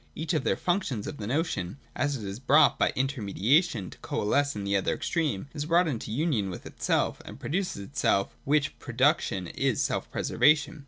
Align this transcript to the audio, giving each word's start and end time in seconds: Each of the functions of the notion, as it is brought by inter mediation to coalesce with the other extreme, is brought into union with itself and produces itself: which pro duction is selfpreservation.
Each 0.15 0.33
of 0.33 0.43
the 0.43 0.55
functions 0.55 1.05
of 1.05 1.17
the 1.17 1.27
notion, 1.27 1.77
as 1.95 2.15
it 2.17 2.23
is 2.27 2.39
brought 2.39 2.79
by 2.79 2.91
inter 2.95 3.21
mediation 3.21 3.91
to 3.91 3.99
coalesce 3.99 4.55
with 4.55 4.65
the 4.65 4.75
other 4.75 4.95
extreme, 4.95 5.47
is 5.53 5.65
brought 5.65 5.87
into 5.87 6.09
union 6.11 6.49
with 6.49 6.65
itself 6.65 7.21
and 7.23 7.39
produces 7.39 7.83
itself: 7.83 8.35
which 8.43 8.79
pro 8.79 8.95
duction 8.95 9.53
is 9.55 9.79
selfpreservation. 9.87 10.79